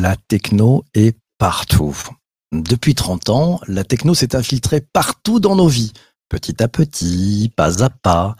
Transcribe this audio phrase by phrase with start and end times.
[0.00, 1.96] La techno est partout.
[2.52, 5.92] Depuis 30 ans, la techno s'est infiltrée partout dans nos vies,
[6.28, 8.36] petit à petit, pas à pas.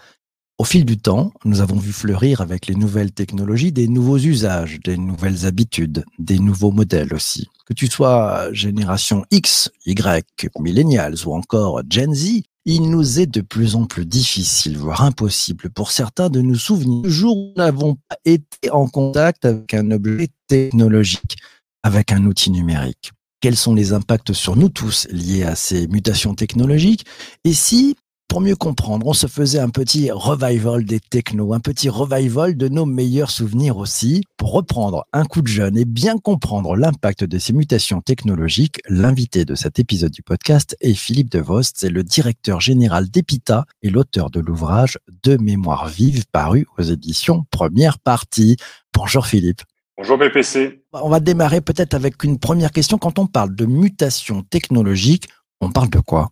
[0.58, 4.80] Au fil du temps, nous avons vu fleurir avec les nouvelles technologies des nouveaux usages,
[4.84, 7.48] des nouvelles habitudes, des nouveaux modèles aussi.
[7.66, 13.41] Que tu sois génération X, Y, millennials ou encore Gen Z, il nous est de
[13.41, 17.64] plus en plus difficile, voire impossible pour certains de nous souvenir du jour où nous
[17.64, 21.39] n'avons pas été en contact avec un objet technologique,
[21.82, 23.12] avec un outil numérique.
[23.40, 27.07] Quels sont les impacts sur nous tous liés à ces mutations technologiques?
[27.45, 27.96] Et si,
[28.29, 32.69] pour mieux comprendre, on se faisait un petit revival des technos, un petit revival de
[32.69, 37.39] nos meilleurs souvenirs aussi, pour reprendre un coup de jeune et bien comprendre l'impact de
[37.39, 42.61] ces mutations technologiques, l'invité de cet épisode du podcast est Philippe Devost, c'est le directeur
[42.61, 48.56] général d'EPITA et l'auteur de l'ouvrage De mémoire vive paru aux éditions Première Partie.
[48.95, 49.63] Bonjour Philippe.
[49.97, 50.85] Bonjour BPC.
[50.92, 52.98] On va démarrer peut-être avec une première question.
[52.98, 55.29] Quand on parle de mutation technologique,
[55.61, 56.31] on parle de quoi?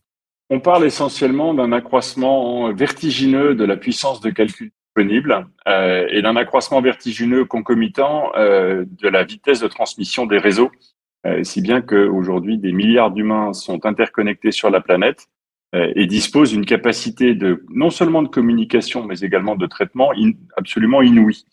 [0.48, 6.36] On parle essentiellement d'un accroissement vertigineux de la puissance de calcul disponible euh, et d'un
[6.36, 10.70] accroissement vertigineux concomitant euh, de la vitesse de transmission des réseaux,
[11.26, 15.26] euh, si bien qu'aujourd'hui des milliards d'humains sont interconnectés sur la planète
[15.72, 20.10] et disposent d'une capacité de non seulement de communication mais également de traitement
[20.56, 21.44] absolument inouïe.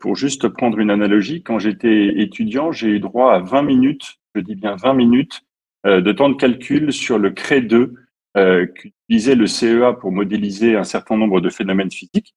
[0.00, 4.40] Pour juste prendre une analogie, quand j'étais étudiant, j'ai eu droit à 20 minutes, je
[4.40, 5.42] dis bien 20 minutes,
[5.84, 7.94] de temps de calcul sur le CRE 2
[8.34, 12.34] euh, qu'utilisait le CEA pour modéliser un certain nombre de phénomènes physiques.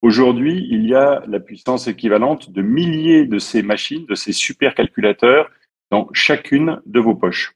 [0.00, 5.50] Aujourd'hui, il y a la puissance équivalente de milliers de ces machines, de ces supercalculateurs
[5.90, 7.52] dans chacune de vos poches.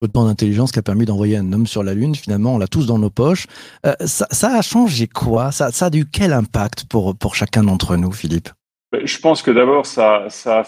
[0.00, 2.86] Autant d'intelligence qui a permis d'envoyer un homme sur la Lune, finalement, on l'a tous
[2.86, 3.46] dans nos poches.
[3.84, 5.52] Euh, ça, ça a changé quoi?
[5.52, 8.48] Ça, ça a eu quel impact pour, pour chacun d'entre nous, Philippe?
[8.92, 10.64] Ben, Je pense que d'abord, ça, ça a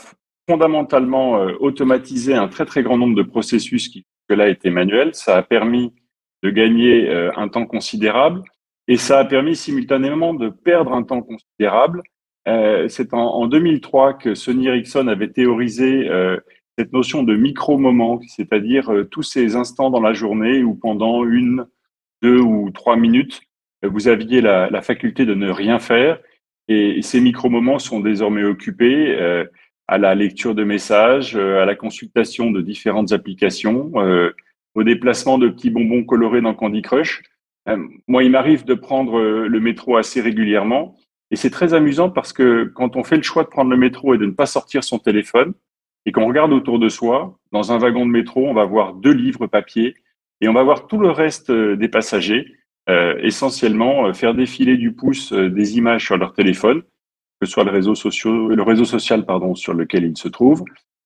[0.49, 5.15] fondamentalement euh, automatisé un très très grand nombre de processus qui que là étaient manuels.
[5.15, 5.93] Ça a permis
[6.43, 8.43] de gagner euh, un temps considérable
[8.87, 12.03] et ça a permis simultanément de perdre un temps considérable.
[12.47, 16.39] Euh, C'est en, en 2003 que Sony Ericsson avait théorisé euh,
[16.79, 21.67] cette notion de micro-moment, c'est-à-dire tous ces instants dans la journée où pendant une,
[22.23, 23.41] deux ou trois minutes,
[23.83, 26.21] vous aviez la, faculté de ne rien faire.
[26.69, 29.45] Et ces micro-moments sont désormais occupés
[29.89, 34.31] à la lecture de messages, euh, à la consultation de différentes applications, euh,
[34.75, 37.23] au déplacement de petits bonbons colorés dans Candy Crush.
[37.69, 40.95] Euh, moi, il m'arrive de prendre le métro assez régulièrement.
[41.31, 44.15] Et c'est très amusant parce que quand on fait le choix de prendre le métro
[44.15, 45.55] et de ne pas sortir son téléphone,
[46.07, 49.13] et qu'on regarde autour de soi, dans un wagon de métro, on va voir deux
[49.13, 49.95] livres papier
[50.41, 52.55] et on va voir tout le reste des passagers,
[53.21, 56.83] essentiellement faire défiler du pouce des images sur leur téléphone,
[57.41, 57.95] que ce soit le réseau,
[58.85, 60.65] social, pardon, sur lequel ils se trouvent,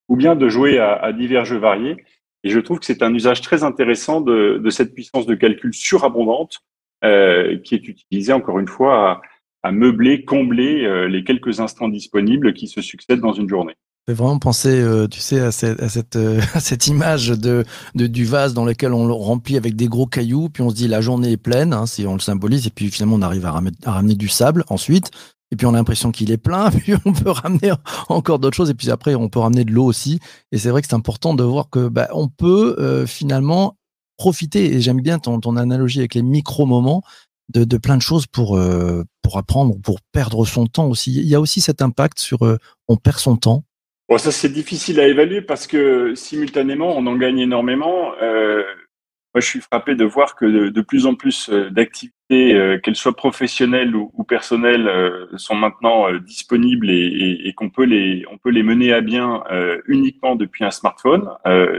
[0.08, 1.96] ou bien de jouer à, divers jeux variés.
[2.44, 6.60] Et je trouve que c'est un usage très intéressant de, cette puissance de calcul surabondante
[7.04, 9.20] euh, qui est utilisée encore une fois
[9.62, 13.74] à, meubler, combler euh, les quelques instants disponibles qui se succèdent dans une journée.
[14.06, 17.64] Fait vraiment penser, euh, tu sais, à cette, à cette, image de,
[17.94, 20.88] du vase dans lequel on le remplit avec des gros cailloux, puis on se dit
[20.88, 23.52] la journée est pleine, hein, si on le symbolise, et puis finalement on arrive à
[23.52, 25.12] ramener du sable ensuite,
[25.52, 27.72] et puis on a l'impression qu'il est plein, puis on peut ramener
[28.08, 30.18] encore d'autres choses, et puis après on peut ramener de l'eau aussi.
[30.50, 33.76] Et c'est vrai que c'est important de voir que bah, on peut euh, finalement
[34.16, 37.02] profiter, et j'aime bien ton, analogie avec les micro-moments,
[37.52, 41.12] de, de plein de choses pour, euh, pour apprendre, pour perdre son temps aussi.
[41.12, 42.56] Il y a aussi cet impact sur euh,
[42.88, 43.64] on perd son temps.
[44.08, 48.12] Bon, ça c'est difficile à évaluer parce que simultanément on en gagne énormément.
[49.34, 52.96] Moi, je suis frappé de voir que de, plus en plus euh, d'activités, euh, qu'elles
[52.96, 58.62] soient professionnelles ou, personnelles, euh, sont maintenant disponibles et, qu'on peut les, on peut les
[58.62, 59.42] mener à bien
[59.86, 61.30] uniquement depuis un smartphone.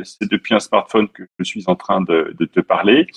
[0.03, 3.07] C'est depuis un smartphone que je suis en train de, de te parler.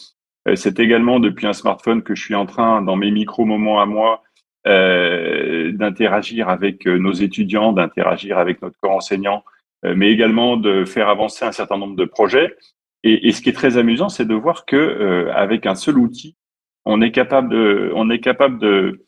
[0.54, 4.22] C'est également depuis un smartphone que je suis en train, dans mes micro-moments à moi,
[4.64, 9.44] d'interagir avec nos étudiants, d'interagir avec notre corps enseignant,
[9.82, 12.56] mais également de faire avancer un certain nombre de projets.
[13.04, 15.98] Et, et ce qui est très amusant, c'est de voir que euh, avec un seul
[15.98, 16.36] outil,
[16.84, 19.04] on est capable de, on est capable de,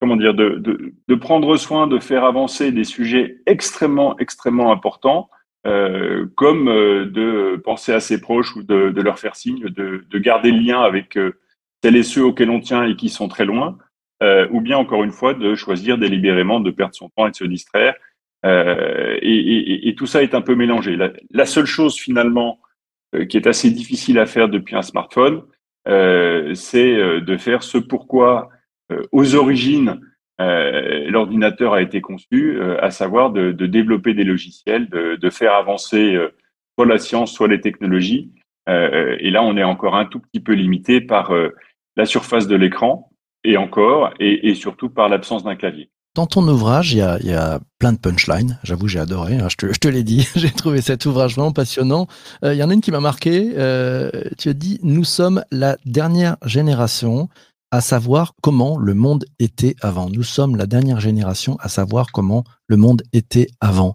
[0.00, 5.30] comment dire, de, de, de prendre soin, de faire avancer des sujets extrêmement, extrêmement importants,
[5.66, 10.04] euh, comme euh, de penser à ses proches ou de, de leur faire signe, de,
[10.08, 11.38] de garder le lien avec euh,
[11.82, 13.78] celles et ceux auxquels on tient et qui sont très loin,
[14.22, 17.36] euh, ou bien encore une fois de choisir délibérément de perdre son temps et de
[17.36, 17.94] se distraire.
[18.46, 20.96] Euh, et, et, et, tout ça est un peu mélangé.
[20.96, 22.58] La, la seule chose finalement
[23.28, 25.42] qui est assez difficile à faire depuis un smartphone,
[25.88, 28.50] euh, c'est euh, de faire ce pourquoi
[29.12, 30.00] aux origines,
[30.40, 36.18] l'ordinateur a été conçu, à savoir de, développer des logiciels, de, de faire avancer
[36.76, 38.32] soit la science, soit les technologies.
[38.66, 41.32] et là, on est encore un tout petit peu limité par
[41.94, 43.12] la surface de l'écran
[43.44, 45.88] et encore, et, surtout par l'absence d'un clavier.
[46.20, 48.58] Dans ton ouvrage, il y a, plein de punchlines.
[48.62, 49.36] J'avoue, j'ai adoré.
[49.36, 50.28] Hein, je te, l'ai dit.
[50.36, 52.08] j'ai trouvé cet ouvrage vraiment passionnant.
[52.44, 53.54] Euh, il y en a une qui m'a marqué.
[53.56, 57.30] Euh, tu as dit Nous sommes la dernière génération
[57.70, 60.10] à savoir comment le monde était avant.
[60.10, 63.94] Nous sommes la dernière génération à savoir comment le monde était avant.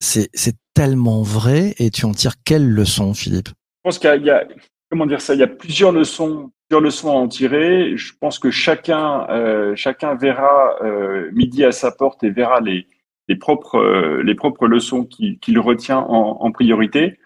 [0.00, 0.30] C'est
[0.72, 3.48] tellement vrai et tu en tires quelle leçon, Philippe?
[3.48, 4.48] Je pense qu'il y a,
[4.90, 7.96] comment dire ça, il y a plusieurs leçons leçons à en tirer.
[7.96, 12.86] Je pense que chacun, euh, chacun verra euh, midi à sa porte et verra les,
[13.28, 17.18] les propres, euh, les propres leçons qu'il retient en, priorité.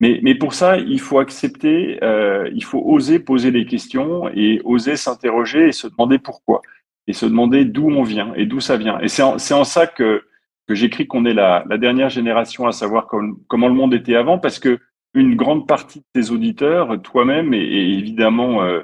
[0.00, 2.00] Mais, mais pour ça, il faut accepter,
[2.52, 6.60] il faut oser poser les questions et oser s'interroger et se demander pourquoi
[7.06, 8.98] et se demander d'où on vient et d'où ça vient.
[9.00, 10.24] Et c'est en, en, ça que,
[10.66, 13.08] que j'écris qu'on est la, dernière génération à savoir
[13.48, 14.78] comment le monde était avant, parce que
[15.14, 18.80] une grande partie de tes auditeurs, toi-même et, évidemment euh,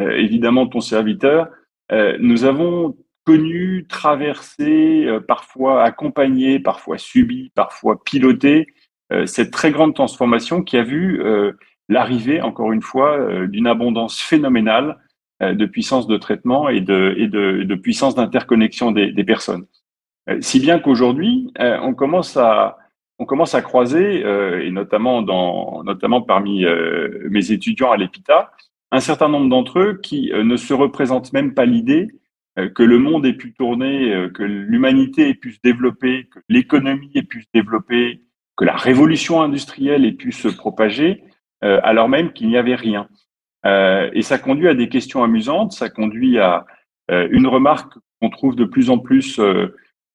[0.00, 1.48] euh, évidemment ton serviteur,
[1.90, 8.66] euh, nous avons connu, traversé, parfois accompagné, parfois subi, parfois piloté
[9.26, 11.22] cette très grande transformation qui a vu
[11.88, 14.98] l'arrivée, encore une fois, d'une abondance phénoménale
[15.40, 19.66] de puissance de traitement et de, et de, de puissance d'interconnexion des, des, personnes.
[20.40, 22.78] si bien qu'aujourd'hui, on commence à
[23.18, 28.50] on commence à croiser, euh, et notamment, dans, notamment parmi euh, mes étudiants à l'EPITA,
[28.90, 32.08] un certain nombre d'entre eux qui euh, ne se représentent même pas l'idée
[32.74, 37.22] que le monde ait pu tourner, que l'humanité ait pu se développer, que l'économie ait
[37.22, 38.24] pu se développer,
[38.58, 41.24] que la révolution industrielle ait pu se propager,
[41.62, 43.08] alors même qu'il n'y avait rien.
[43.64, 46.66] et ça conduit à des questions amusantes, ça conduit à
[47.08, 49.40] une remarque qu'on trouve de plus en plus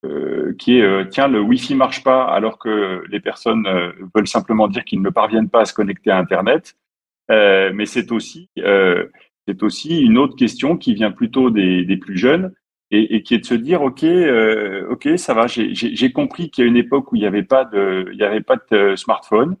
[0.04, 4.28] euh, qui est euh, tiens le Wi-Fi marche pas alors que les personnes euh, veulent
[4.28, 6.76] simplement dire qu'ils ne parviennent pas à se connecter à Internet.
[7.28, 8.48] mais c'est aussi
[9.48, 12.52] c'est aussi une autre question qui vient plutôt des, des plus jeunes
[12.92, 14.04] et, et, qui est de se dire ok
[14.88, 17.64] ok ça va j'ai compris qu'il y a une époque où il n'y avait pas
[17.64, 19.56] de il y avait pas de smartphone.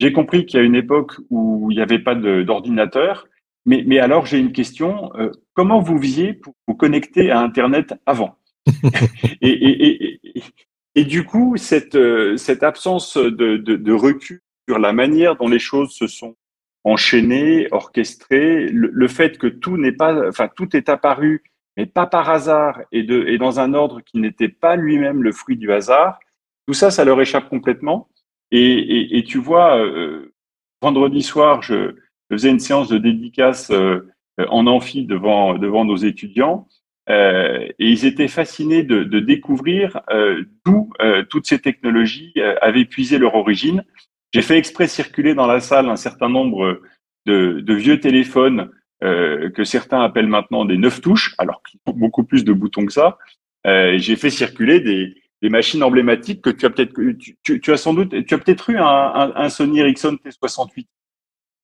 [0.00, 3.28] J'ai compris qu'il y a une époque où il n'y avait pas d'ordinateur.
[3.66, 5.12] Mais, mais alors j'ai une question
[5.54, 8.36] comment vous faisiez pour vous connecter à Internet avant?
[9.42, 16.06] et, du coup, cette, euh, absence de, recul sur la manière dont les choses se
[16.06, 16.36] sont
[16.84, 21.42] enchaînées, orchestrées, le, fait que tout n'est pas, enfin, tout est apparu,
[21.76, 23.02] mais pas par hasard et,
[23.38, 26.18] dans un ordre qui n'était pas lui-même le fruit du hasard,
[26.66, 28.08] tout ça, ça leur échappe complètement.
[28.52, 30.32] Et, tu vois, euh,
[30.80, 31.96] vendredi soir, je,
[32.30, 34.00] faisais une séance de dédicace euh,
[34.48, 36.66] en amphi devant nos étudiants.
[37.08, 42.84] Euh, et ils étaient fascinés de, de découvrir euh, d'où euh, toutes ces technologies avaient
[42.84, 43.84] puisé leur origine.
[44.32, 46.80] J'ai fait exprès circuler dans la salle un certain nombre
[47.26, 48.70] de, de vieux téléphones
[49.02, 52.92] que certains appellent maintenant des neuf touches, alors qu'ils ont beaucoup plus de boutons que
[52.92, 53.18] ça.
[53.64, 56.94] J'ai fait circuler des, des, machines emblématiques que tu as peut-être,
[57.42, 60.74] tu, tu, as sans doute, tu as peut-être eu un, un, un, Sony Ericsson T68.
[60.74, 60.86] Tu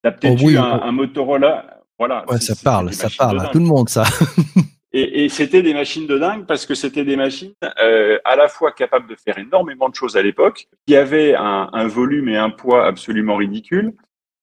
[0.04, 1.80] as peut-être oh eu un, un, Motorola.
[1.98, 2.30] Voilà.
[2.30, 4.04] Ouais, ça parle, ça parle à tout le monde, ça.
[4.92, 8.48] Et, et c'était des machines de dingue parce que c'était des machines euh, à la
[8.48, 12.50] fois capables de faire énormément de choses à l'époque, qui avaient un, volume et un
[12.50, 13.94] poids absolument ridicules.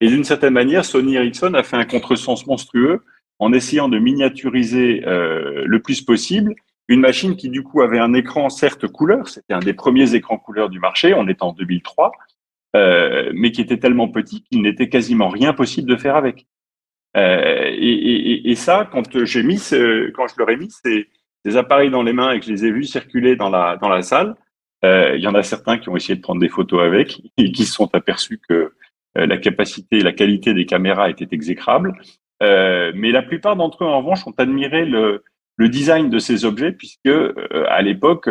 [0.01, 3.03] Et d'une certaine manière, Sony Ericsson a fait un contresens monstrueux
[3.37, 6.55] en essayant de miniaturiser euh, le plus possible
[6.89, 10.39] une machine qui du coup avait un écran certes couleur, c'était un des premiers écrans
[10.39, 12.11] couleur du marché, on est en 2003,
[12.75, 16.47] euh, mais qui était tellement petit qu'il n'était quasiment rien possible de faire avec.
[17.17, 21.09] Euh, et, et, et, ça, quand j'ai mis, ce, quand je leur ai mis ces,
[21.43, 23.89] ces, appareils dans les mains et que je les ai vus circuler dans la dans
[23.89, 24.35] la salle,
[24.85, 27.51] euh, il y en a certains qui ont essayé de prendre des photos avec et
[27.51, 28.73] qui se sont aperçus que
[29.17, 31.93] euh, la capacité la qualité des caméras étaient exécrables.
[32.43, 35.23] Euh, mais la plupart d'entre eux, en revanche, ont admiré le,
[35.57, 37.33] le design de ces objets puisque euh,
[37.69, 38.29] à l'époque,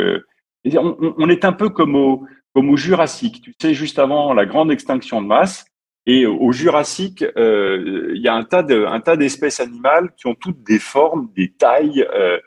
[0.64, 3.42] on, on, est un peu comme au, comme au Jurassique.
[3.42, 5.66] Tu sais, juste avant la grande extinction de masse,
[6.08, 10.26] et au Jurassique, euh, il y a un tas de, un tas d'espèces animales qui
[10.26, 12.38] ont toutes des formes, des tailles, euh,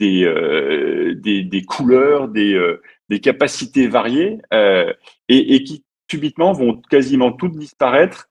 [0.00, 2.58] des, euh, des, des, couleurs, des,
[3.10, 4.38] des capacités variées,
[5.28, 8.30] et, qui subitement vont quasiment toutes disparaître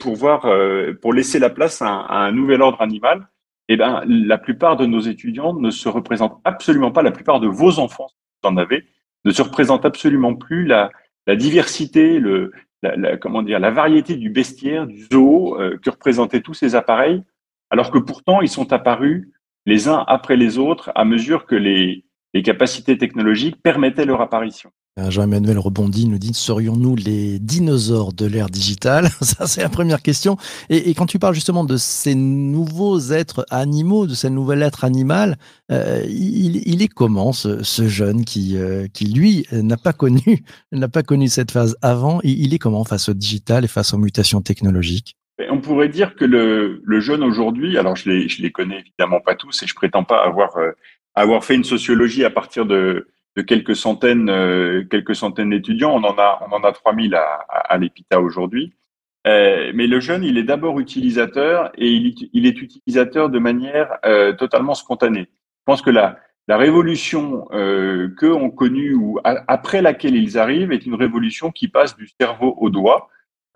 [0.00, 0.52] pour voir,
[1.00, 3.28] pour laisser la place à un, nouvel ordre animal.
[3.68, 7.02] Eh ben, la plupart de nos étudiants ne se représentent absolument pas.
[7.02, 8.86] La plupart de vos enfants, si vous en avez,
[9.24, 10.90] ne se représentent absolument plus la,
[11.28, 12.50] la diversité, le,
[12.82, 17.22] la, comment dire, la variété du bestiaire, du zoo euh, que représentaient tous ces appareils,
[17.70, 19.28] alors que pourtant ils sont apparus
[19.64, 22.04] les uns après les autres à mesure que les,
[22.34, 24.70] les capacités technologiques permettaient leur apparition.
[24.98, 30.00] Euh, Jean-Emmanuel rebondit, nous dit serions-nous les dinosaures de l'ère digitale Ça, c'est la première
[30.00, 30.38] question.
[30.70, 35.36] Et, quand tu parles justement de ces nouveaux êtres animaux, de ce nouvel être animal,
[35.70, 41.02] euh, il, est comment ce, jeune qui, euh, qui lui n'a pas connu n'a pas
[41.02, 44.40] connu cette phase avant il, il, est comment face au digital et face aux mutations
[44.40, 45.16] technologiques?
[45.50, 49.62] On pourrait dire que le, jeune aujourd'hui, alors je les, les connais évidemment pas tous
[49.62, 50.56] et je prétends pas avoir
[51.14, 55.94] avoir fait une sociologie à partir de de quelques centaines, euh, quelques centaines d'étudiants.
[55.94, 58.74] On en a, on en a 3000 à, à, à l'EPITA aujourd'hui.
[59.26, 63.98] Euh, mais le jeune, il est d'abord utilisateur et il, il, est utilisateur de manière
[64.04, 65.26] euh, totalement spontanée.
[65.28, 70.72] Je pense que la, la révolution euh, qu'eux ont connue ou après laquelle ils arrivent
[70.72, 73.08] est une révolution qui passe du cerveau au doigt.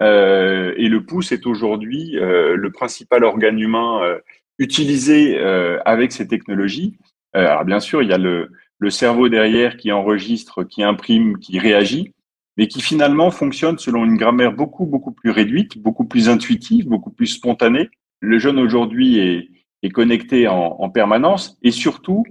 [0.03, 4.19] Euh, et le pouce est aujourd'hui euh, le principal organe humain euh,
[4.59, 5.39] utilisé
[5.87, 6.99] avec ces technologies.
[7.33, 11.59] alors bien sûr, il y a le, le cerveau derrière qui enregistre, qui imprime, qui
[11.59, 12.13] réagit,
[12.57, 17.11] mais qui finalement fonctionne selon une grammaire beaucoup, beaucoup plus réduite, beaucoup plus intuitive, beaucoup
[17.11, 17.91] plus spontanée.
[18.21, 19.49] Le jeune aujourd'hui est,
[19.93, 22.25] connecté en, en, permanence et surtout,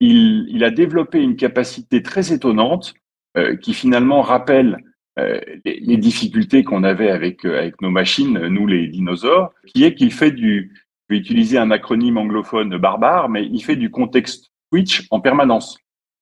[0.00, 2.94] il, a développé une capacité très étonnante
[3.36, 4.78] euh, qui finalement rappelle
[5.18, 9.94] euh, les, difficultés qu'on avait avec, euh, avec nos machines, nous les dinosaures, qui est
[9.94, 10.72] qu'il fait du,
[11.08, 15.78] je vais utiliser un acronyme anglophone barbare, mais il fait du contexte switch en permanence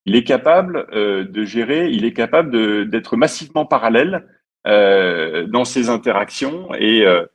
[0.09, 4.27] il est capable euh, de gérer, il est capable d'être massivement parallèle
[4.67, 7.27] euh, dans ses interactions et, euh,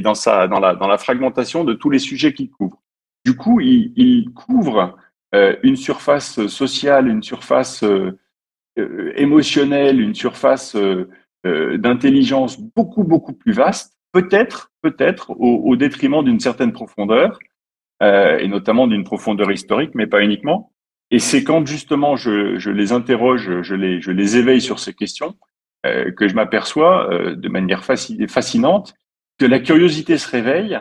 [0.00, 2.80] dans, la, fragmentation de tous les sujets qu'il couvre.
[3.26, 4.96] Du coup, il, couvre
[5.34, 7.84] une surface sociale, une surface
[8.76, 10.74] émotionnelle, une surface
[11.44, 17.38] d'intelligence beaucoup, beaucoup plus vaste, peut-être, peut-être au, détriment d'une certaine profondeur,
[18.00, 20.71] et notamment d'une profondeur historique, mais pas uniquement.
[21.12, 25.36] Et c'est quand justement je, les interroge, je les, éveille sur ces questions,
[25.86, 28.94] euh, que je m'aperçois euh, de manière fascinante
[29.38, 30.80] que la curiosité se réveille,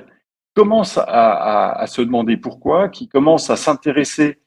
[0.55, 4.39] commence à, se demander pourquoi, qui commence à s'intéresser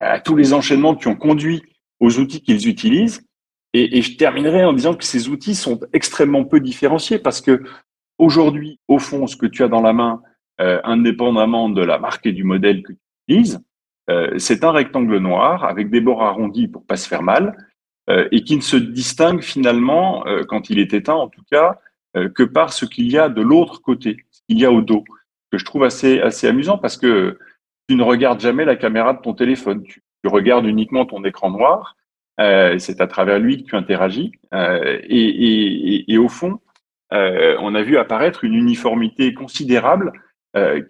[0.00, 1.62] à tous les enchaînements qui ont conduit
[2.00, 3.26] aux outils qu'ils utilisent.
[3.74, 7.62] Et, et, je terminerai en disant que ces outils sont extrêmement peu différenciés parce que
[8.18, 10.22] aujourd'hui, au fond, ce que tu as dans la main,
[10.60, 12.98] euh, indépendamment de la marque et du modèle que tu
[13.28, 13.60] utilises,
[14.10, 17.56] euh, c'est un rectangle noir avec des bords arrondis pour pas se faire mal
[18.10, 21.78] euh, et qui ne se distingue finalement, euh, quand il est éteint en tout cas,
[22.34, 25.02] que par ce qu'il y a de l'autre côté, ce qu'il y a au dos,
[25.50, 27.38] que je trouve assez, assez amusant parce que
[27.88, 31.96] tu ne regardes jamais la caméra de ton téléphone, tu, regardes uniquement ton écran noir,
[32.36, 36.60] c'est à travers lui que tu interagis et, et, et, au fond,
[37.10, 40.12] on a vu apparaître une uniformité considérable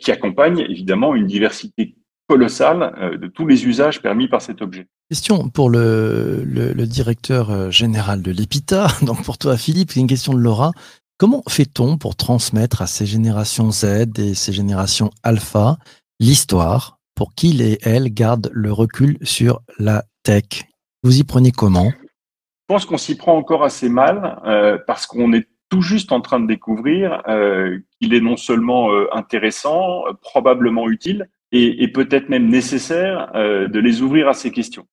[0.00, 1.94] qui accompagne évidemment une diversité
[2.32, 4.86] colossale euh, de tous les usages permis par cet objet.
[5.10, 10.00] Question pour le, le, le directeur euh, général de l'EPITA, donc pour toi Philippe, c'est
[10.00, 10.72] une question de Laura.
[11.18, 15.76] Comment fait-on pour transmettre à ces générations Z et ces générations alpha
[16.20, 20.64] l'histoire pour qu'ils et elles gardent le recul sur la tech?
[21.02, 21.90] Vous y prenez comment?
[21.90, 26.22] Je pense qu'on s'y prend encore assez mal euh, parce qu'on est tout juste en
[26.22, 32.28] train de découvrir euh, qu'il est non seulement euh, intéressant, probablement utile, et, et peut-être
[32.28, 34.86] même nécessaire euh, de les ouvrir à ces questions.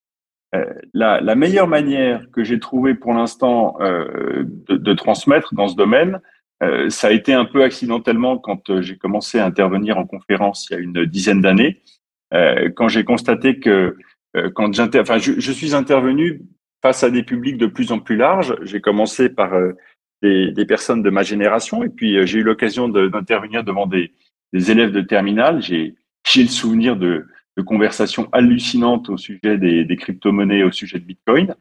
[0.56, 5.68] Euh, la, la, meilleure manière que j'ai trouvé pour l'instant euh, de, de, transmettre dans
[5.68, 6.20] ce domaine,
[6.62, 10.68] euh, ça a été un peu accidentellement quand euh, j'ai commencé à intervenir en conférence
[10.70, 11.82] il y a une dizaine d'années,
[12.34, 13.96] euh, quand j'ai constaté que
[14.54, 16.44] quand j'inter, enfin, je, je, suis intervenu
[16.84, 18.56] face à des publics de plus en plus larges.
[18.62, 19.54] J'ai commencé par
[20.22, 24.14] des, des, personnes de ma génération et puis j'ai eu l'occasion d'intervenir devant des,
[24.54, 25.64] des élèves de terminale.
[25.64, 25.96] J'ai
[26.26, 27.26] j'ai le souvenir de,
[27.66, 31.56] conversations hallucinantes au sujet des, crypto-monnaies, au sujet de Bitcoin.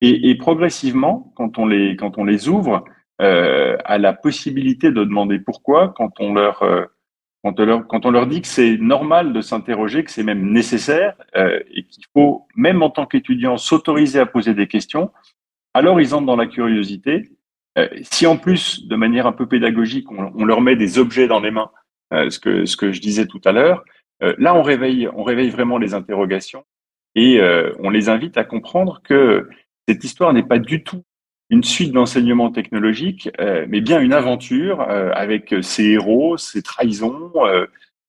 [0.00, 2.84] Et, progressivement, quand on les, ouvre
[3.20, 6.86] euh, à la possibilité de demander pourquoi, quand on leur, euh,
[7.42, 11.84] quand on leur, dit que c'est normal de s'interroger, que c'est même nécessaire euh, et
[11.84, 15.10] qu'il faut, même en tant qu'étudiant, s'autoriser à poser des questions,
[15.74, 17.30] alors ils entrent dans la curiosité.
[18.02, 21.50] Si en plus, de manière un peu pédagogique, on, leur met des objets dans les
[21.50, 21.70] mains,
[22.10, 23.84] ce, que, je disais tout à l'heure,
[24.20, 26.64] là, on réveille, on réveille vraiment les interrogations
[27.14, 29.48] et euh, on les invite à comprendre que
[29.88, 31.02] cette histoire n'est pas du tout
[31.48, 37.32] une suite d'enseignements technologiques, euh, mais bien une aventure avec ses héros, ses trahisons,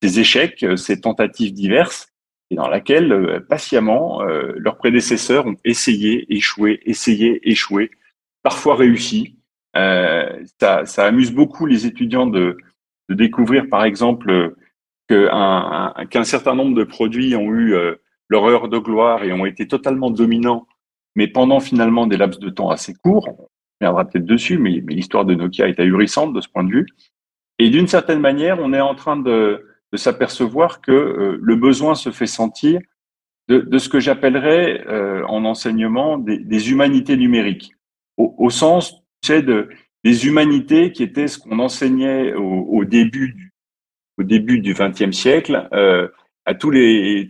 [0.03, 2.09] ses échecs, ses tentatives diverses,
[2.51, 7.89] et dans laquelle patiemment leurs prédécesseurs ont essayé, échoué, essayé, échoué,
[8.43, 9.37] parfois réussi.
[9.73, 12.57] ça, ça amuse beaucoup les étudiants de,
[13.09, 14.53] de découvrir, par exemple,
[15.11, 17.95] qu'un certain nombre de produits ont eu euh,
[18.29, 20.67] leur heure de gloire et ont été totalement dominants,
[21.15, 23.27] mais pendant finalement des laps de temps assez courts.
[23.29, 23.47] On
[23.81, 26.87] reviendra peut-être dessus, mais, l'histoire de Nokia est ahurissante de ce point de vue.
[27.59, 32.11] Et d'une certaine manière, on est en train de, s'apercevoir que euh, le besoin se
[32.11, 32.79] fait sentir
[33.49, 37.73] de, ce que j'appellerais euh, en enseignement des, humanités numériques,
[38.15, 39.67] au, sens de,
[40.05, 43.50] des humanités qui étaient ce qu'on enseignait au, au, début du
[44.21, 46.07] au début du XXe siècle euh,
[46.45, 47.27] à tous les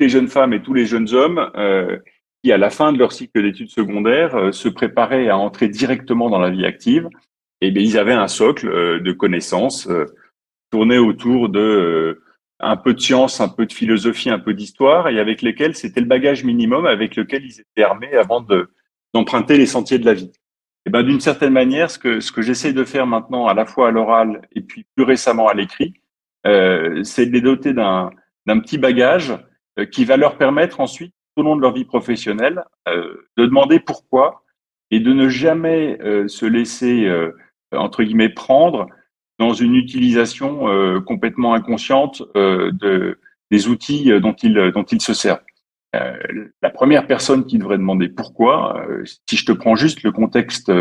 [0.00, 1.98] jeunes femmes et tous les jeunes hommes euh,
[2.42, 6.30] qui, à la fin de leur cycle d'études secondaires, euh, se préparaient à entrer directement
[6.30, 7.08] dans la vie active.
[7.60, 9.88] Et bien, ils avaient un socle de connaissances
[10.70, 12.22] tourné autour de
[12.60, 16.00] un peu de science, un peu de philosophie, un peu d'histoire, et avec lesquels c'était
[16.00, 18.70] le bagage minimum avec lequel ils étaient armés avant de
[19.12, 20.30] d'emprunter les sentiers de la vie.
[20.88, 23.66] Et ben d'une certaine manière, ce que ce que j'essaie de faire maintenant, à la
[23.66, 25.92] fois à l'oral et puis plus récemment à l'écrit,
[26.46, 28.08] euh, c'est de les doter d'un
[28.46, 29.36] d'un petit bagage
[29.78, 33.80] euh, qui va leur permettre ensuite, au long de leur vie professionnelle, euh, de demander
[33.80, 34.44] pourquoi
[34.90, 37.36] et de ne jamais euh, se laisser euh,
[37.72, 38.86] entre guillemets prendre
[39.38, 43.18] dans une utilisation euh, complètement inconsciente de
[43.50, 45.44] des outils dont ils dont ils se servent.
[46.62, 48.86] La première personne qui devrait demander pourquoi,
[49.28, 50.72] si je te prends juste le contexte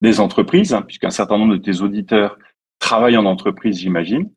[0.00, 2.38] des entreprises, hein, puisqu'un certain nombre de tes auditeurs
[2.78, 4.30] travaillent en entreprise, j'imagine,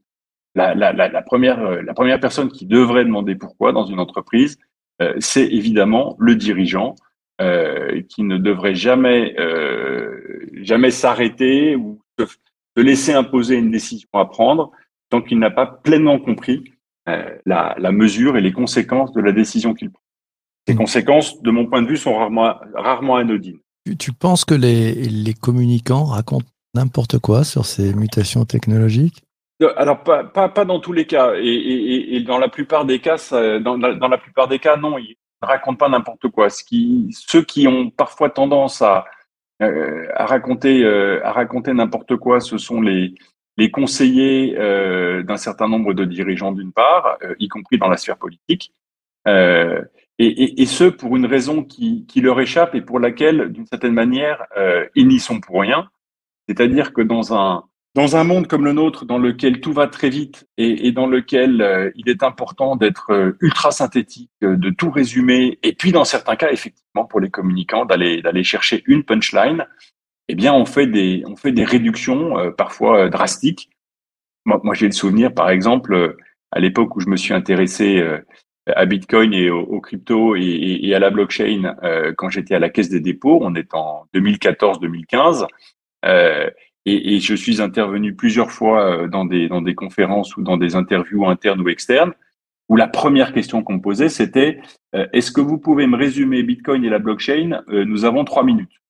[0.56, 4.58] la, première, euh, la première personne qui devrait demander pourquoi dans une entreprise,
[5.02, 6.96] euh, c'est évidemment le dirigeant
[7.42, 14.10] euh, qui ne devrait jamais, euh, jamais s'arrêter ou se, se, laisser imposer une décision
[14.14, 14.72] à prendre
[15.10, 16.74] tant qu'il n'a pas pleinement compris
[17.10, 20.04] euh, la, mesure et les conséquences de la décision qu'il prend.
[20.68, 23.60] Ces conséquences, de mon point de vue, sont rarement, rarement anodines.
[23.86, 29.24] Tu, tu penses que les, les communicants racontent n'importe quoi sur ces mutations technologiques?
[29.76, 33.00] Alors pas, pas, pas dans tous les cas et, et, et dans la plupart des
[33.00, 36.50] cas ça, dans, dans, la plupart des cas non ils ne racontent pas n'importe quoi.
[36.50, 39.06] Ce qui ceux qui ont parfois tendance à
[39.62, 43.14] euh, à raconter euh, à raconter n'importe quoi ce sont les
[43.58, 47.98] les conseillers euh, d'un certain nombre de dirigeants d'une part euh, y compris dans la
[47.98, 48.74] sphère politique
[49.28, 49.84] euh,
[50.22, 54.86] et, ce pour une raison qui, leur échappe et pour laquelle d'une certaine manière euh,
[54.96, 55.90] ils n'y sont pour rien
[56.48, 60.10] c'est-à-dire que dans un dans un monde comme le nôtre, dans lequel tout va très
[60.10, 65.60] vite et, dans lequel euh, il est important d'être euh, ultra synthétique, de tout résumer,
[65.62, 69.68] et puis dans certains cas, effectivement, pour les communicants, d'aller chercher une punchline,
[70.30, 73.70] eh bien, on fait des on fait des réductions parfois drastiques.
[74.46, 76.16] Moi j'ai le souvenir, par exemple,
[76.54, 78.02] à l'époque où je me suis intéressé
[78.68, 81.76] à Bitcoin et aux, cryptos et, à la blockchain
[82.18, 85.48] quand j'étais à la Caisse des dépôts, on est en 2014-2015.
[86.06, 86.50] Euh,
[86.86, 90.58] et, et, je suis intervenu plusieurs fois euh, dans des, dans des conférences ou dans
[90.58, 92.14] des interviews internes ou externes,
[92.70, 94.60] où la première question qu'on me posait, c'était
[94.96, 98.44] euh, est-ce que vous pouvez me résumer Bitcoin et la blockchain euh, Nous avons trois
[98.44, 98.82] minutes.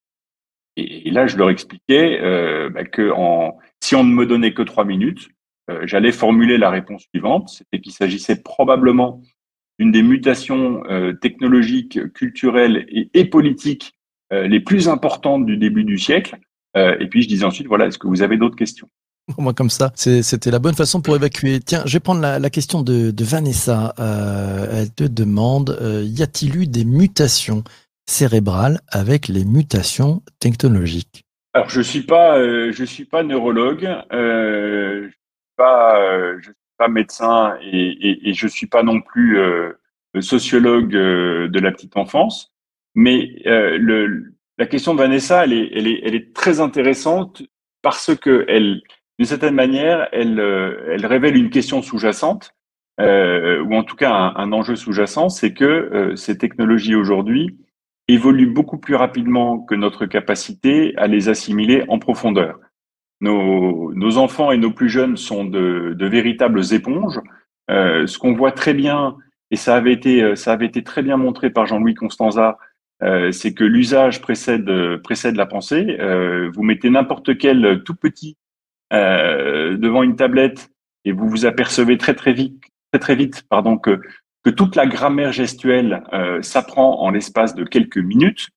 [0.78, 4.62] Et, là, je leur expliquais euh, bah, que en, si on ne me donnait que
[4.62, 5.28] trois minutes,
[5.70, 9.22] euh, j'allais formuler la réponse suivante, c'était qu'il s'agissait probablement
[9.80, 10.84] d'une des mutations
[11.22, 13.94] technologiques, culturelles et, et politiques
[14.32, 16.38] les plus importantes du début du siècle,
[16.78, 18.88] euh, et puis je disais ensuite, voilà, est-ce que vous avez d'autres questions?
[19.38, 21.60] Moi, comme ça, c'était la bonne façon pour évacuer.
[21.60, 23.94] Tiens, je vais prendre la, la question de, de Vanessa.
[24.00, 27.64] Euh, elle te demande euh, y a-t-il eu des mutations
[28.10, 31.24] cérébrales avec les mutations technologiques?
[31.54, 36.46] Alors, je suis pas, euh, je suis pas neurologue, euh, je suis pas, euh, je
[36.46, 39.38] suis pas médecin et, et, et, je suis pas non plus
[40.20, 42.52] sociologue de la petite enfance.
[42.96, 47.42] Mais le, la question de Vanessa, elle est, très intéressante
[47.82, 48.46] parce que
[49.18, 52.54] d'une certaine manière, elle, euh, révèle une question sous-jacente,
[53.00, 57.58] euh, ou en tout cas un, un enjeu sous-jacent, c'est que euh, ces technologies aujourd'hui
[58.08, 62.60] évoluent beaucoup plus rapidement que notre capacité à les assimiler en profondeur.
[63.22, 67.20] Nos, nos enfants et nos plus jeunes sont de, de véritables éponges.
[67.70, 69.16] Euh, ce qu'on voit très bien,
[69.52, 72.58] et ça avait été, ça avait été très bien montré par Jean-Louis Constanza
[73.04, 74.70] euh, c'est que l'usage précède
[75.04, 75.98] précède la pensée.
[76.00, 78.38] Euh, vous mettez n'importe quel tout petit
[78.94, 80.70] euh, devant une tablette
[81.06, 84.00] et vous vous apercevez très très vite très très vite pardon que
[84.44, 86.04] que toute la grammaire gestuelle
[86.42, 88.50] s'apprend en l'espace de quelques minutes.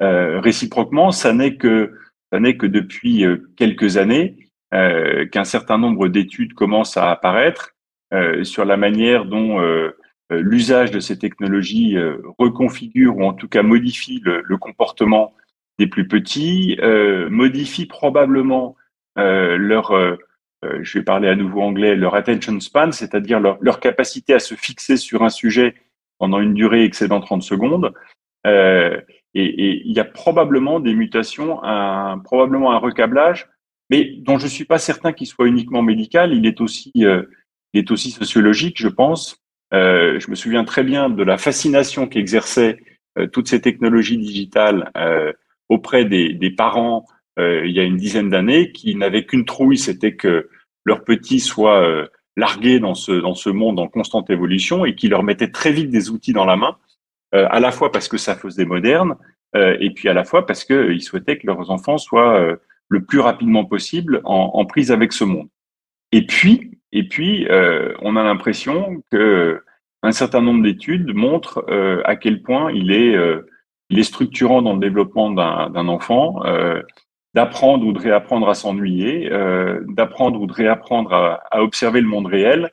[0.00, 1.94] réciproquement, ça n'est que
[2.34, 3.24] ça n'est que depuis
[3.56, 4.36] quelques années
[4.72, 7.76] qu'un certain nombre d'études commencent à apparaître
[8.42, 9.60] sur la manière dont
[10.32, 15.34] euh, l'usage de ces technologies euh, reconfigure ou en tout cas modifie le, comportement
[15.78, 18.76] des plus petits, euh, modifie probablement
[19.16, 20.16] leur euh,
[20.82, 24.54] je vais parler à nouveau anglais, leur attention span, c'est-à-dire leur, leur, capacité à se
[24.54, 25.74] fixer sur un sujet
[26.18, 27.92] pendant une durée excédant 30 secondes.
[29.36, 33.48] Euh, et, il y a probablement des mutations, un, probablement un recablage,
[33.90, 36.32] mais dont je suis pas certain qu'il soit uniquement médical.
[36.32, 37.22] Il est aussi, euh,
[37.72, 39.42] il est aussi sociologique, je pense.
[39.72, 42.78] Euh, je me souviens très bien de la fascination qu'exerçaient
[43.18, 44.90] euh, toutes ces technologies digitales
[45.68, 50.14] auprès des, des parents il y a une dizaine d'années, qui n'avaient qu'une trouille, c'était
[50.14, 50.48] que
[50.84, 55.24] leurs petits soient largués dans ce, dans ce monde en constante évolution et qui leur
[55.24, 56.83] mettaient très vite des outils dans la main euh,
[57.34, 59.16] à la fois parce que ça faisait moderne,
[59.56, 62.56] euh, et puis à la fois parce qu'ils souhaitaient que leurs enfants soient euh,
[62.88, 65.48] le plus rapidement possible en, prise avec ce monde.
[66.12, 67.48] Et puis, et puis,
[68.02, 69.62] on a l'impression que
[70.02, 71.64] un certain nombre d'études montrent
[72.04, 76.42] à quel point il est, structurant dans le développement d'un enfant
[77.32, 79.28] d'apprendre ou de réapprendre à s'ennuyer,
[79.88, 82.70] d'apprendre ou de réapprendre à, à, observer le monde réel,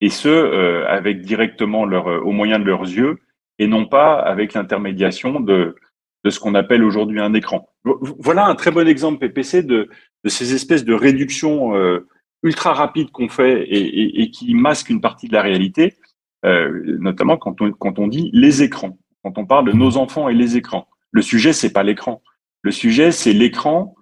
[0.00, 3.20] et ce, avec directement leur, au moyen de leurs yeux,
[3.60, 5.76] et non pas avec l'intermédiation de,
[6.24, 7.68] de ce qu'on appelle aujourd'hui un écran.
[7.84, 9.90] Voilà un très bon exemple PPC de,
[10.24, 12.08] ces espèces de réductions euh,
[12.42, 15.98] ultra rapides qu'on fait et, qui masquent une partie de la réalité,
[16.46, 20.30] euh, notamment quand on, quand on dit les écrans, quand on parle de nos enfants
[20.30, 20.88] et les écrans.
[21.12, 22.22] Le sujet, c'est pas l'écran.
[22.62, 23.94] Le sujet, c'est l'écran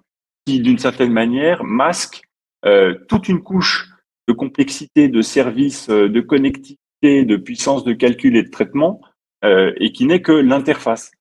[0.45, 2.21] qui, d'une certaine manière, masque
[2.65, 3.89] euh, toute une couche
[4.29, 9.01] de complexité, de services, de connectivité, de puissance de calcul et de traitement
[9.45, 11.11] euh, et qui n'est que l'interface.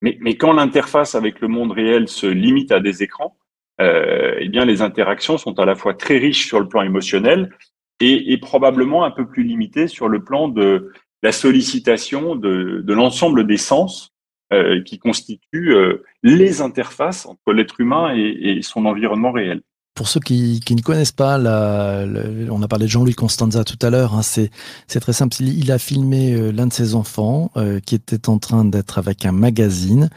[0.00, 3.36] Mais, quand l'interface avec le monde réel se limite à des écrans,
[3.80, 7.50] euh, eh bien les interactions sont à la fois très riches sur le plan émotionnel
[8.00, 13.56] et, probablement un peu plus limitées sur le plan de la sollicitation de, l'ensemble des
[13.56, 14.12] sens
[14.52, 15.74] euh, qui constituent
[16.22, 19.62] les interfaces entre l'être humain et son environnement réel.
[19.98, 23.90] Pour ceux qui, qui ne connaissent pas, on a parlé de Jean-Louis Constanza tout à
[23.90, 24.50] l'heure, hein, c'est
[25.00, 25.34] très simple.
[25.40, 29.26] Il a filmé euh, l'un de ses enfants euh, qui était en train d'être avec
[29.26, 30.08] un magazine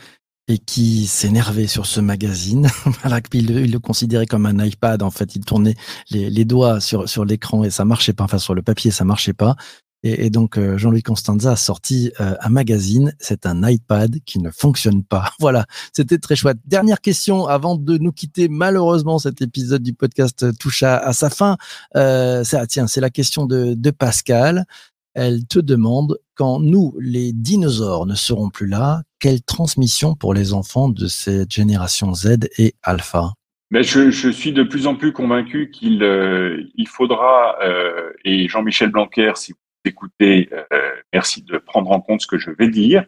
[0.47, 2.67] et qui s'énervait sur ce magazine,
[3.01, 5.01] voilà, il, il, le considérait comme un iPad.
[5.01, 5.75] En fait, il tournait
[6.11, 8.25] les, les doigts sur, sur l'écran et ça marchait pas.
[8.25, 9.55] Enfin, sur le papier, ça marchait pas.
[10.03, 13.13] Et, et donc, euh, Jean-Louis Constanza a sorti euh, un magazine.
[13.19, 15.31] C'est un iPad qui ne fonctionne pas.
[15.39, 16.57] Voilà, c'était très chouette.
[16.65, 18.47] Dernière question avant de nous quitter.
[18.47, 21.57] Malheureusement, cet épisode du podcast touche à, à sa fin.
[21.95, 24.65] Euh, ça, tiens, c'est la question de, de Pascal.
[25.13, 30.53] Elle te demande, quand nous, les dinosaures, ne serons plus là, quelle transmission pour les
[30.53, 33.33] enfants de cette génération Z et Alpha?
[33.71, 38.47] Mais je, je, suis de plus en plus convaincu qu'il euh, il faudra, euh, et
[38.49, 39.53] Jean-Michel Blanquer, si
[39.85, 43.05] écoutez, euh, merci de prendre en compte ce que je vais dire.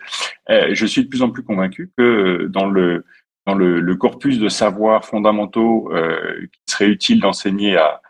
[0.50, 3.06] Euh, je suis de plus en plus convaincu que dans le
[3.46, 8.02] dans le, le corpus de savoirs fondamentaux euh, qui serait utile d'enseigner à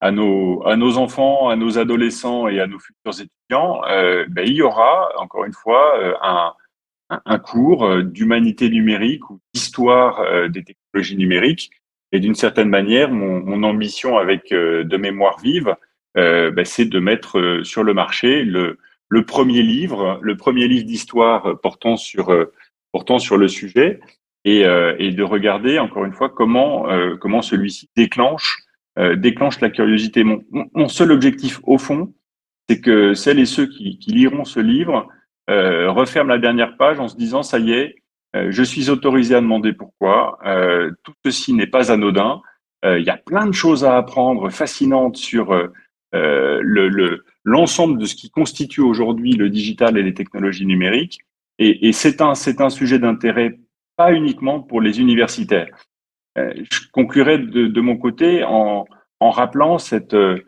[0.00, 4.46] à nos à nos enfants, à nos adolescents et à nos futurs étudiants, euh, ben,
[4.46, 6.54] il y aura encore une fois euh, un
[7.10, 11.70] un cours d'humanité numérique ou d'histoire des technologies numériques.
[12.12, 15.74] Et d'une certaine manière, mon, mon ambition avec de mémoire vive,
[16.16, 20.68] euh, ben, c'est de mettre euh, sur le marché le, le premier livre, le premier
[20.68, 22.52] livre d'histoire portant sur euh,
[22.92, 24.00] portant sur le sujet
[24.44, 26.86] et, et, de regarder encore une fois comment
[27.20, 28.56] comment celui-ci déclenche
[29.16, 30.24] déclenche la curiosité.
[30.24, 32.14] Mon, mon, seul objectif au fond,
[32.66, 35.06] c'est que celles et ceux qui, qui liront ce livre
[35.48, 37.96] euh, referment la dernière page en se disant ça y est,
[38.36, 40.38] euh, je suis autorisé à demander pourquoi.
[40.44, 42.42] Euh, tout ceci n'est pas anodin.
[42.84, 45.52] Il y a plein de choses à apprendre fascinantes sur
[46.14, 51.18] euh, le, l'ensemble de ce qui constitue aujourd'hui le digital et les technologies numériques.
[51.58, 53.58] Et, et c'est un, un sujet d'intérêt
[53.96, 55.68] pas uniquement pour les universitaires.
[56.38, 58.86] Euh, je conclurai de, de, mon côté en,
[59.20, 60.38] en rappelant cette, euh,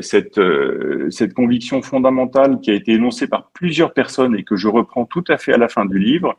[0.00, 4.68] cette, euh, cette conviction fondamentale qui a été énoncée par plusieurs personnes et que je
[4.68, 6.38] reprends tout à fait à la fin du livre,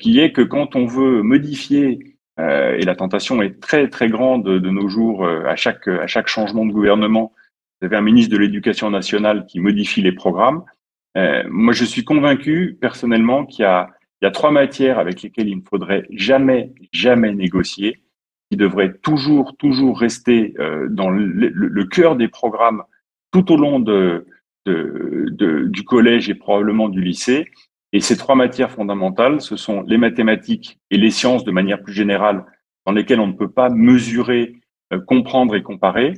[0.00, 2.00] qui est que quand on veut modifier
[2.36, 6.66] et la tentation est très très grande de nos jours à chaque à chaque changement
[6.66, 7.32] de gouvernement
[7.80, 10.64] vous avez un ministre de l'Éducation nationale qui modifie les programmes.
[11.16, 13.90] Euh, moi, je suis convaincu personnellement qu'il y a,
[14.32, 18.02] trois matières avec lesquelles il ne faudrait jamais, jamais négocier,
[18.50, 22.82] qui devraient toujours, toujours rester euh, dans le, cœur des programmes
[23.30, 23.78] tout au long
[24.66, 27.46] du collège et probablement du lycée.
[27.92, 31.94] Et ces trois matières fondamentales, ce sont les mathématiques et les sciences de manière plus
[31.94, 32.44] générale,
[32.86, 34.56] dans lesquelles on ne peut pas mesurer,
[34.92, 36.14] euh, comprendre et comparer.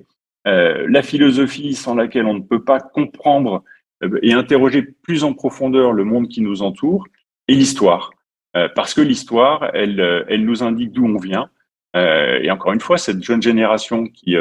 [0.47, 3.63] Euh, la philosophie sans laquelle on ne peut pas comprendre
[4.03, 7.07] euh, et interroger plus en profondeur le monde qui nous entoure,
[7.47, 8.13] et l'histoire.
[8.57, 11.51] Euh, parce que l'histoire, elle, nous indique d'où on vient.
[11.95, 14.37] et encore une fois, cette jeune génération qui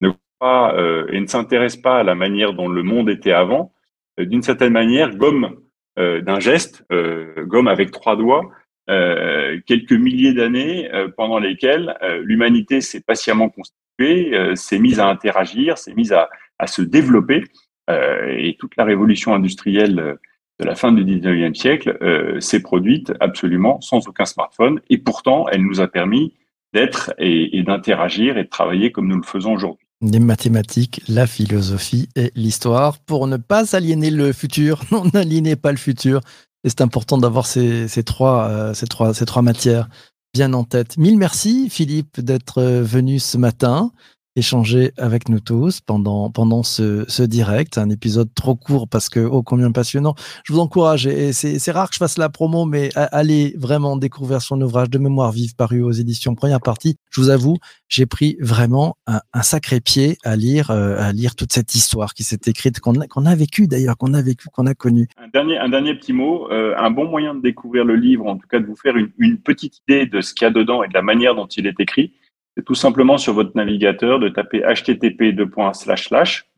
[0.00, 0.74] ne pas
[1.10, 3.72] et ne s'intéresse pas à la manière dont le monde était avant,
[4.18, 5.56] d'une certaine manière, gomme
[5.96, 8.50] d'un geste, gomme avec trois doigts,
[8.86, 13.50] quelques milliers d'années pendant lesquelles l'humanité s'est patiemment
[13.98, 17.44] constituée, s'est mise à interagir, s'est mise à, à se développer,
[17.90, 20.16] et toute la révolution industrielle
[20.60, 21.96] de la fin du 19e siècle
[22.40, 26.34] s'est produite absolument sans aucun smartphone, et pourtant elle nous a permis
[26.74, 32.08] d'être et, d'interagir et de travailler comme nous le faisons aujourd'hui les mathématiques, la philosophie
[32.14, 34.84] et l'histoire pour ne pas aliéner le futur.
[34.92, 36.20] Non, n'aliénez pas le futur.
[36.62, 39.88] Et c'est important d'avoir ces, ces, trois, euh, ces, trois, ces trois matières
[40.34, 40.96] bien en tête.
[40.96, 43.92] Mille merci, Philippe, d'être venu ce matin
[44.38, 47.78] échanger avec nous tous pendant, pendant ce, direct.
[47.78, 50.14] Un épisode trop court parce que, oh, combien passionnant.
[50.44, 54.40] Je vous encourage, et c'est rare que je fasse la promo, mais allez vraiment découvrir
[54.40, 56.96] son ouvrage de mémoire vive paru aux éditions première partie.
[57.10, 57.56] Je vous avoue,
[57.88, 62.22] j'ai pris vraiment un, sacré pied à lire, euh, à lire toute cette histoire qui
[62.22, 65.08] s'est écrite, qu'on a, qu'on a vécu d'ailleurs, qu'on a vécu, qu'on a connu.
[65.16, 68.36] Un dernier, un dernier petit mot, euh, un bon moyen de découvrir le livre, en
[68.36, 70.88] tout cas de vous faire une petite idée de ce qu'il y a dedans et
[70.88, 72.12] de la manière dont il est écrit
[72.58, 75.48] c'est tout simplement sur votre navigateur de taper http deux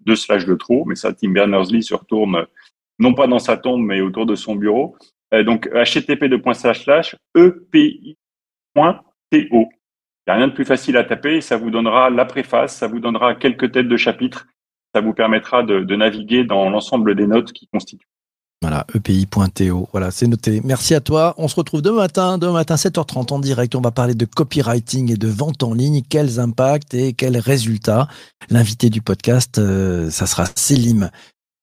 [0.06, 2.46] deux slash de trop, mais ça, Tim Berners-Lee se retourne
[2.98, 4.96] non pas dans sa tombe, mais autour de son bureau.
[5.34, 6.22] Euh, donc http
[7.34, 7.78] epi.to.
[9.30, 12.86] Il n'y a rien de plus facile à taper, ça vous donnera la préface, ça
[12.88, 14.46] vous donnera quelques têtes de chapitres,
[14.94, 18.09] ça vous permettra de naviguer dans l'ensemble des notes qui constituent
[18.62, 19.88] voilà, epi.to.
[19.90, 20.60] Voilà, c'est noté.
[20.62, 21.34] Merci à toi.
[21.38, 23.74] On se retrouve demain matin, demain matin, 7h30 en direct.
[23.74, 26.02] On va parler de copywriting et de vente en ligne.
[26.06, 28.06] Quels impacts et quels résultats?
[28.50, 31.10] L'invité du podcast, euh, ça sera Selim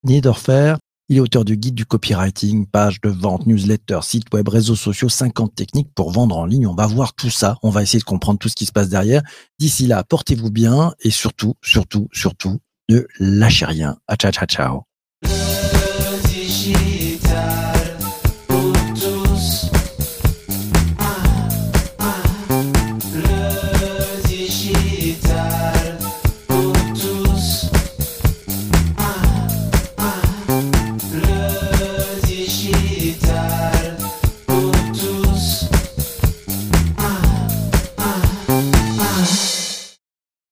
[0.03, 0.75] Niederfer.
[1.09, 5.07] Il est auteur du guide du copywriting, page de vente, newsletter, site web, réseaux sociaux,
[5.07, 6.67] 50 techniques pour vendre en ligne.
[6.67, 7.57] On va voir tout ça.
[7.61, 9.21] On va essayer de comprendre tout ce qui se passe derrière.
[9.59, 12.57] D'ici là, portez-vous bien et surtout, surtout, surtout,
[12.89, 13.97] ne lâchez rien.
[14.19, 14.86] Ciao, ciao, ciao.
[16.67, 16.96] She